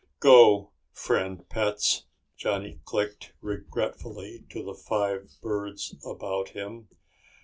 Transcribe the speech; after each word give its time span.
"Go, 0.19 0.71
friend 0.91 1.47
pets," 1.47 2.05
Johnny 2.35 2.79
clicked 2.85 3.33
regretfully 3.39 4.45
to 4.49 4.63
the 4.63 4.73
five 4.73 5.33
birds 5.43 5.93
about 6.03 6.49
him. 6.49 6.87